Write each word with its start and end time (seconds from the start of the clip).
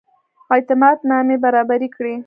اعتماد 0.55 0.97
نامې 1.09 1.37
برابري 1.43 1.89
کړي. 1.95 2.15